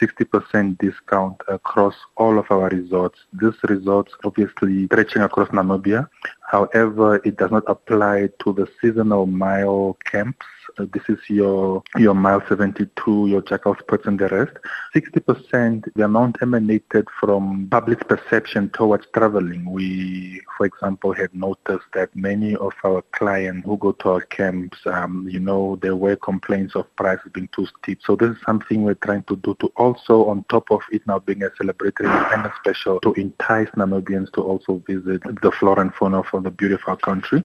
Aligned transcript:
60% 0.00 0.78
discount 0.78 1.40
across 1.48 1.94
all 2.16 2.38
of 2.38 2.50
our 2.50 2.68
resorts. 2.68 3.18
This 3.32 3.54
resorts 3.64 4.12
obviously 4.24 4.86
stretching 4.86 5.22
across 5.22 5.48
Namibia. 5.48 6.08
However, 6.50 7.16
it 7.24 7.36
does 7.36 7.50
not 7.50 7.64
apply 7.66 8.30
to 8.42 8.52
the 8.52 8.66
seasonal 8.80 9.26
mile 9.26 9.98
camps. 10.04 10.46
This 10.92 11.02
is 11.08 11.18
your 11.28 11.82
your 11.96 12.14
mile 12.14 12.42
72, 12.48 13.26
your 13.28 13.42
Jakkalsputz 13.42 14.06
and 14.06 14.18
the 14.18 14.28
rest. 14.28 14.56
60% 14.94 15.84
the 15.94 16.04
amount 16.04 16.38
emanated 16.42 17.06
from 17.20 17.68
public 17.70 18.06
perception 18.08 18.70
towards 18.70 19.06
traveling. 19.14 19.70
We, 19.70 20.42
for 20.56 20.66
example, 20.66 21.12
had 21.12 21.34
noticed 21.34 21.86
that 21.94 22.14
many 22.14 22.56
of 22.56 22.72
our 22.84 23.02
clients 23.12 23.66
who 23.66 23.76
go 23.76 23.92
to 23.92 24.08
our 24.10 24.20
camps, 24.22 24.78
um, 24.86 25.28
you 25.30 25.40
know, 25.40 25.78
there 25.82 25.96
were 25.96 26.16
complaints 26.16 26.74
of 26.74 26.84
prices 26.96 27.30
being 27.32 27.48
too 27.54 27.66
steep. 27.82 28.00
So 28.04 28.16
this 28.16 28.30
is 28.30 28.42
something 28.44 28.82
we're 28.82 28.94
trying 28.94 29.24
to 29.24 29.36
do 29.36 29.54
to 29.60 29.68
also, 29.76 30.26
on 30.26 30.44
top 30.48 30.70
of 30.70 30.80
it 30.90 31.06
now 31.06 31.18
being 31.20 31.42
a 31.42 31.50
celebratory 31.50 32.10
and 32.34 32.46
a 32.46 32.52
special, 32.60 33.00
to 33.00 33.12
entice 33.14 33.68
Namibians 33.70 34.32
to 34.32 34.42
also 34.42 34.82
visit 34.86 35.22
the 35.42 35.52
flora 35.58 35.80
and 35.82 35.94
fauna 35.94 36.20
of 36.20 36.42
the 36.42 36.50
beautiful 36.50 36.96
country. 36.96 37.38